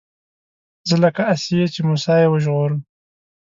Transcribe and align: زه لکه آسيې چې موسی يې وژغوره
زه 0.87 0.95
لکه 1.03 1.21
آسيې 1.33 1.65
چې 1.73 1.79
موسی 1.87 2.17
يې 2.21 2.27
وژغوره 2.29 2.77